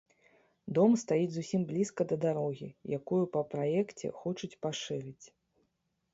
Дом 0.77 0.91
стаіць 1.01 1.35
зусім 1.35 1.61
блізка 1.71 2.01
да 2.13 2.17
дарогі, 2.25 2.67
якую 2.99 3.21
па 3.37 3.45
праекце 3.53 4.07
хочуць 4.25 4.53
пашырыць. 4.69 5.25